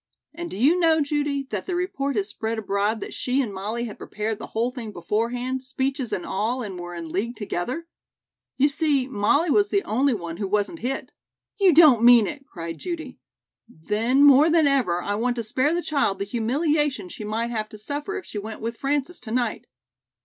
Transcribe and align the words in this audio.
And 0.33 0.49
do 0.49 0.57
you 0.57 0.79
know, 0.79 0.99
Judy, 0.99 1.43
that 1.51 1.67
the 1.67 1.75
report 1.75 2.15
has 2.15 2.27
spread 2.27 2.57
abroad 2.57 3.01
that 3.01 3.13
she 3.13 3.39
and 3.39 3.53
Molly 3.53 3.83
had 3.85 3.99
prepared 3.99 4.39
the 4.39 4.47
whole 4.47 4.71
thing 4.71 4.91
beforehand, 4.91 5.61
speeches 5.61 6.11
and 6.11 6.25
all 6.25 6.63
and 6.63 6.79
were 6.79 6.95
in 6.95 7.09
league 7.11 7.35
together? 7.35 7.87
You 8.57 8.67
see, 8.67 9.05
Molly 9.05 9.51
was 9.51 9.69
the 9.69 9.83
only 9.83 10.15
one 10.15 10.37
who 10.37 10.47
wasn't 10.47 10.79
hit." 10.79 11.11
"You 11.59 11.71
don't 11.71 12.01
mean 12.01 12.25
it," 12.25 12.47
cried 12.47 12.79
Judy. 12.79 13.19
"Then, 13.69 14.23
more 14.23 14.49
than 14.49 14.65
ever, 14.65 15.03
I 15.03 15.13
want 15.13 15.35
to 15.35 15.43
spare 15.43 15.71
the 15.71 15.83
child 15.83 16.17
the 16.17 16.25
humiliation 16.25 17.07
she 17.07 17.23
might 17.23 17.51
have 17.51 17.69
to 17.69 17.77
suffer 17.77 18.17
if 18.17 18.25
she 18.25 18.39
went 18.39 18.59
with 18.59 18.77
Frances 18.77 19.19
to 19.19 19.31
night. 19.31 19.67